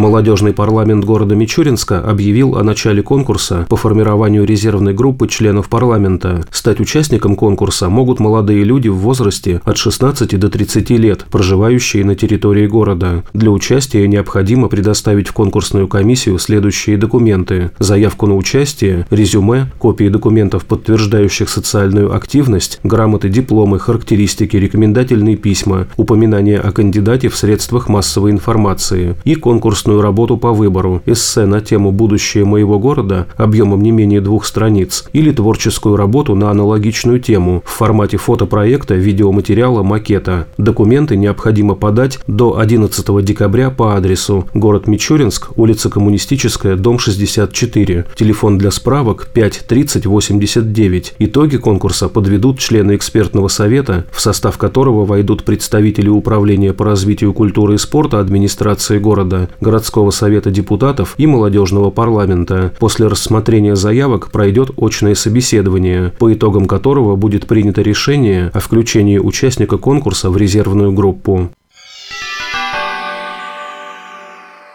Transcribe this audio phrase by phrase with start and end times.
[0.00, 6.42] Молодежный парламент города Мичуринска объявил о начале конкурса по формированию резервной группы членов парламента.
[6.50, 12.14] Стать участником конкурса могут молодые люди в возрасте от 16 до 30 лет, проживающие на
[12.14, 13.24] территории города.
[13.34, 17.70] Для участия необходимо предоставить в конкурсную комиссию следующие документы.
[17.78, 26.58] Заявку на участие, резюме, копии документов, подтверждающих социальную активность, грамоты, дипломы, характеристики, рекомендательные письма, упоминания
[26.58, 31.92] о кандидате в средствах массовой информации и конкурсную конкурсную работу по выбору, эссе на тему
[31.92, 37.70] «Будущее моего города» объемом не менее двух страниц или творческую работу на аналогичную тему в
[37.70, 40.46] формате фотопроекта, видеоматериала, макета.
[40.58, 48.58] Документы необходимо подать до 11 декабря по адресу город Мичуринск, улица Коммунистическая, дом 64, телефон
[48.58, 51.14] для справок 5 30 89.
[51.18, 57.74] Итоги конкурса подведут члены экспертного совета, в состав которого войдут представители Управления по развитию культуры
[57.74, 62.72] и спорта администрации города, городского совета депутатов и молодежного парламента.
[62.80, 69.78] После рассмотрения заявок пройдет очное собеседование, по итогам которого будет принято решение о включении участника
[69.78, 71.50] конкурса в резервную группу.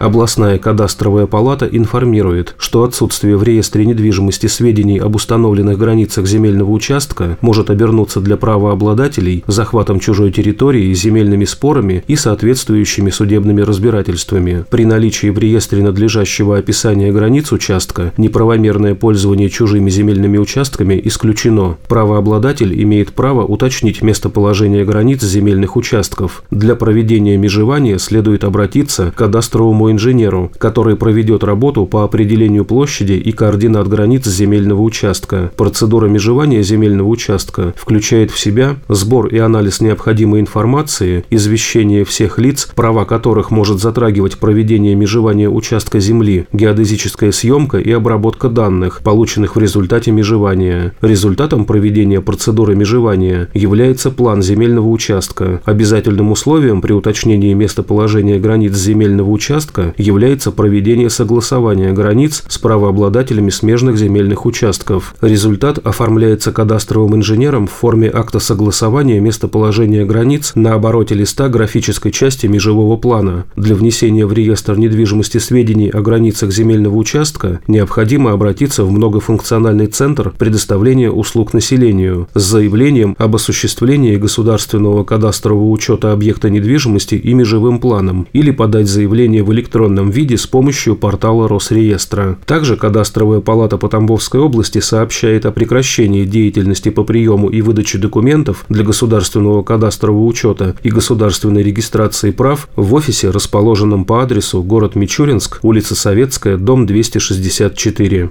[0.00, 7.36] Областная кадастровая палата информирует, что отсутствие в реестре недвижимости сведений об установленных границах земельного участка
[7.42, 14.64] может обернуться для правообладателей захватом чужой территории, земельными спорами и соответствующими судебными разбирательствами.
[14.70, 21.76] При наличии в реестре надлежащего описания границ участка неправомерное пользование чужими земельными участками исключено.
[21.88, 26.42] Правообладатель имеет право уточнить местоположение границ земельных участков.
[26.50, 33.32] Для проведения межевания следует обратиться к кадастровому инженеру, который проведет работу по определению площади и
[33.32, 35.50] координат границ земельного участка.
[35.56, 42.70] Процедура межевания земельного участка включает в себя сбор и анализ необходимой информации, извещение всех лиц,
[42.74, 49.58] права которых может затрагивать проведение межевания участка земли, геодезическая съемка и обработка данных, полученных в
[49.58, 50.92] результате межевания.
[51.00, 55.60] Результатом проведения процедуры межевания является план земельного участка.
[55.64, 63.50] Обязательным условием при уточнении местоположения границ земельного участка порядка является проведение согласования границ с правообладателями
[63.50, 65.14] смежных земельных участков.
[65.20, 72.46] Результат оформляется кадастровым инженером в форме акта согласования местоположения границ на обороте листа графической части
[72.46, 73.44] межевого плана.
[73.56, 80.32] Для внесения в реестр недвижимости сведений о границах земельного участка необходимо обратиться в многофункциональный центр
[80.36, 88.26] предоставления услуг населению с заявлением об осуществлении государственного кадастрового учета объекта недвижимости и межевым планом
[88.32, 92.36] или подать заявление в электронном электронном виде с помощью портала Росреестра.
[92.44, 98.64] Также Кадастровая палата по Тамбовской области сообщает о прекращении деятельности по приему и выдаче документов
[98.68, 105.60] для государственного кадастрового учета и государственной регистрации прав в офисе, расположенном по адресу город Мичуринск,
[105.62, 108.30] улица Советская, дом 264.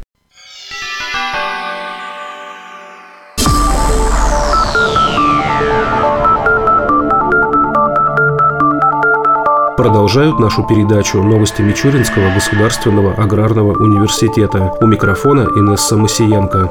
[9.79, 14.73] Продолжают нашу передачу новости Мичуринского государственного аграрного университета.
[14.81, 16.69] У микрофона Инесса Масиенко.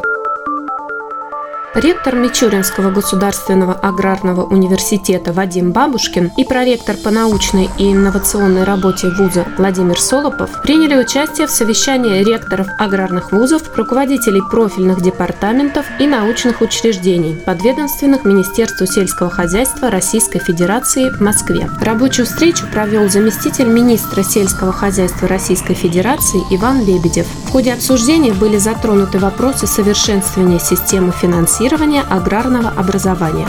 [1.75, 9.47] Ректор Мичуринского государственного аграрного университета Вадим Бабушкин и проректор по научной и инновационной работе вуза
[9.59, 17.37] Владимир Солопов приняли участие в совещании ректоров аграрных вузов, руководителей профильных департаментов и научных учреждений,
[17.45, 21.69] подведомственных Министерству сельского хозяйства Российской Федерации в Москве.
[21.83, 27.27] Рабочую встречу провел заместитель министра сельского хозяйства Российской Федерации Иван Лебедев.
[27.45, 33.49] В ходе обсуждения были затронуты вопросы совершенствования системы финансирования финансирования аграрного образования.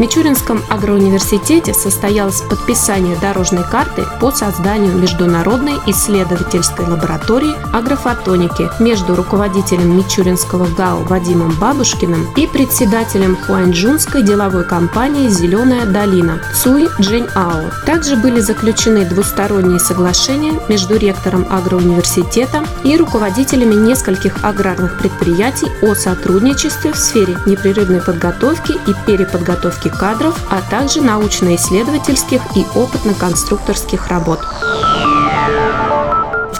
[0.00, 10.66] Мичуринском агроуниверситете состоялось подписание дорожной карты по созданию Международной исследовательской лаборатории агрофотоники между руководителем Мичуринского
[10.74, 17.70] ГАУ Вадимом Бабушкиным и председателем Хуанчжунской деловой компании «Зеленая долина» Цуй Джень Ао.
[17.84, 26.94] Также были заключены двусторонние соглашения между ректором агроуниверситета и руководителями нескольких аграрных предприятий о сотрудничестве
[26.94, 34.40] в сфере непрерывной подготовки и переподготовки кадров, а также научно-исследовательских и опытно-конструкторских работ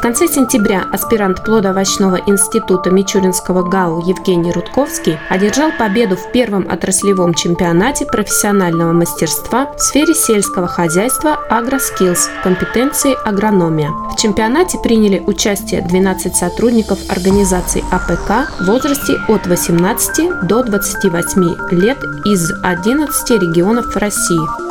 [0.00, 7.34] В конце сентября аспирант плодоовощного института Мичуринского ГАУ Евгений Рудковский одержал победу в первом отраслевом
[7.34, 13.90] чемпионате профессионального мастерства в сфере сельского хозяйства «Агроскиллз» компетенции агрономия.
[13.90, 21.98] В чемпионате приняли участие 12 сотрудников организаций АПК в возрасте от 18 до 28 лет
[22.24, 24.69] из 11 регионов России.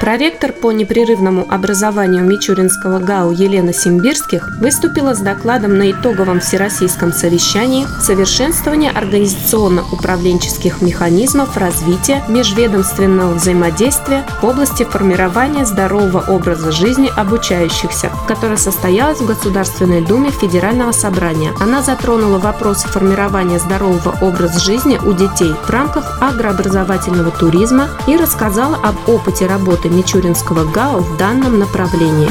[0.00, 7.86] Проректор по непрерывному образованию Мичуринского ГАУ Елена Симбирских выступила с докладом на итоговом всероссийском совещании
[8.00, 19.20] «Совершенствование организационно-управленческих механизмов развития межведомственного взаимодействия в области формирования здорового образа жизни обучающихся», которое состоялось
[19.20, 21.52] в Государственной Думе Федерального собрания.
[21.60, 28.76] Она затронула вопросы формирования здорового образа жизни у детей в рамках агрообразовательного туризма и рассказала
[28.76, 32.30] об опыте работы Мичуринского ГАУ в данном направлении.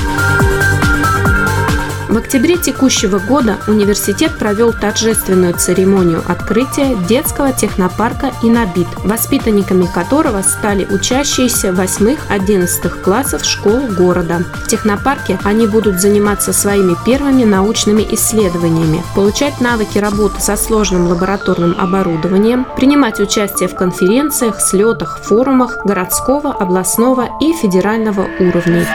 [2.09, 10.85] В октябре текущего года университет провел торжественную церемонию открытия детского технопарка «Инобит», воспитанниками которого стали
[10.85, 14.39] учащиеся 8-11 классов школ города.
[14.65, 21.75] В технопарке они будут заниматься своими первыми научными исследованиями, получать навыки работы со сложным лабораторным
[21.77, 28.87] оборудованием, принимать участие в конференциях, слетах, форумах городского, областного и федерального уровней.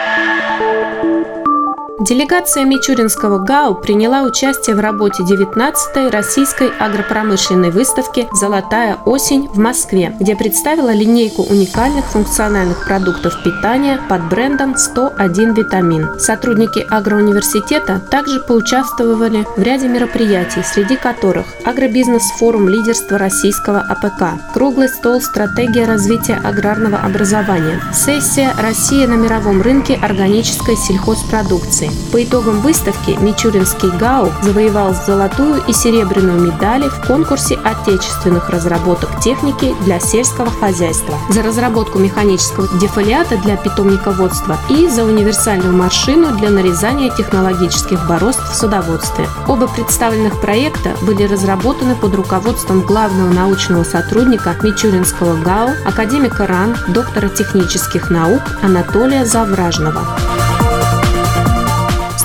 [2.04, 10.14] Делегация Мичуринского ГАУ приняла участие в работе 19-й российской агропромышленной выставки «Золотая осень» в Москве,
[10.20, 16.20] где представила линейку уникальных функциональных продуктов питания под брендом 101 витамин.
[16.20, 25.22] Сотрудники агроуниверситета также поучаствовали в ряде мероприятий, среди которых агробизнес-форум лидерства российского АПК, круглый стол
[25.22, 31.94] «Стратегия развития аграрного образования», сессия «Россия на мировом рынке органической сельхозпродукции».
[32.14, 39.75] По итогам выставки Мичуринский ГАУ завоевал золотую и серебряную медали в конкурсе отечественных разработок техники
[39.85, 47.11] для сельского хозяйства за разработку механического дефолиата для питомниководства и за универсальную машину для нарезания
[47.11, 49.26] технологических борозд в судоводстве.
[49.49, 57.29] Оба представленных проекта были разработаны под руководством главного научного сотрудника Мичуринского ГАУ, академика РАН, доктора
[57.29, 60.06] технических наук Анатолия Завражного.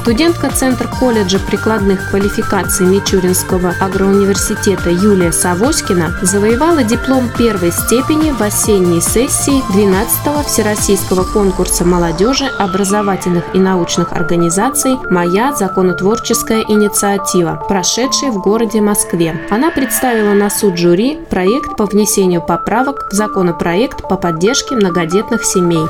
[0.10, 9.04] Студентка Центр колледжа прикладных квалификаций Мичуринского агроуниверситета Юлия Савоськина завоевала диплом первой степени в осенней
[9.04, 18.82] сессии 12-го Всероссийского конкурса молодежи образовательных и научных организаций «Моя законотворческая инициатива», прошедшей в городе
[18.82, 19.40] Москве.
[19.52, 25.86] Она представила на суд жюри проект по внесению поправок в законопроект по поддержке многодетных семей.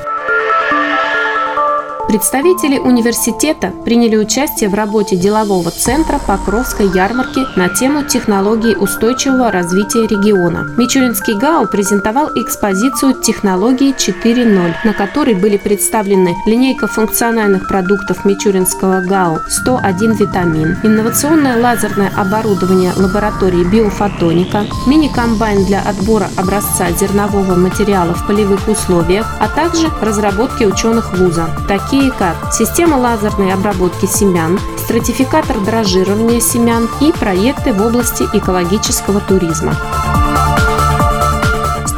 [2.10, 10.08] Представители университета приняли участие в работе делового центра Покровской ярмарки на тему технологий устойчивого развития
[10.08, 10.66] региона.
[10.76, 19.42] Мичуринский ГАУ презентовал экспозицию «Технологии 4.0», на которой были представлены линейка функциональных продуктов Мичуринского ГАУ
[19.48, 28.68] 101 витамин, инновационное лазерное оборудование лаборатории биофотоника, мини-комбайн для отбора образца зернового материала в полевых
[28.68, 31.52] условиях, а также разработки ученых вуза.
[31.68, 39.20] Такие такие как система лазерной обработки семян, стратификатор дрожжирования семян и проекты в области экологического
[39.20, 39.76] туризма.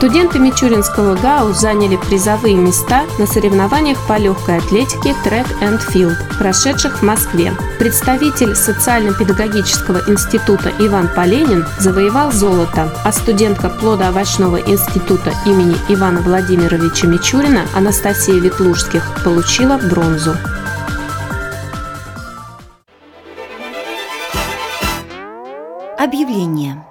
[0.02, 6.98] Студенты Мичуринского ГАУ заняли призовые места на соревнованиях по легкой атлетике Track and Field, прошедших
[6.98, 7.54] в Москве.
[7.78, 17.68] Представитель социально-педагогического института Иван Поленин завоевал золото, а студентка плодоовощного института имени Ивана Владимировича Мичурина
[17.76, 20.36] Анастасия Ветлужских получила бронзу.
[26.00, 26.84] Объявление.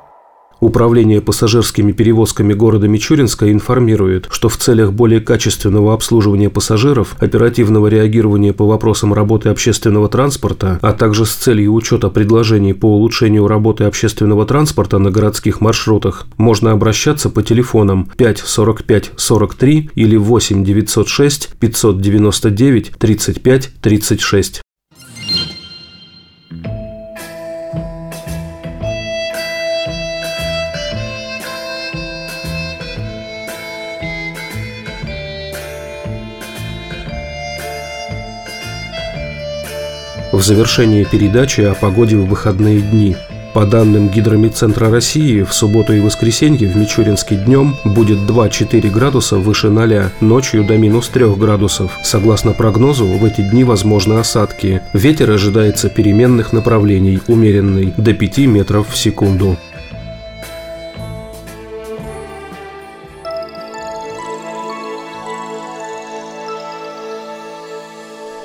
[0.60, 8.52] Управление пассажирскими перевозками города Мичуринска информирует, что в целях более качественного обслуживания пассажиров, оперативного реагирования
[8.52, 14.44] по вопросам работы общественного транспорта, а также с целью учета предложений по улучшению работы общественного
[14.44, 22.90] транспорта на городских маршрутах, можно обращаться по телефонам 5 45 43 или 8 906 599
[22.98, 24.60] 35 36.
[40.32, 43.16] В завершении передачи о погоде в выходные дни.
[43.52, 49.70] По данным Гидромедцентра России, в субботу и воскресенье в Мичуринске днем будет 2-4 градуса выше
[49.70, 51.99] 0, ночью до минус 3 градусов.
[52.04, 54.82] Согласно прогнозу, в эти дни возможны осадки.
[54.92, 59.56] Ветер ожидается переменных направлений, умеренный, до 5 метров в секунду.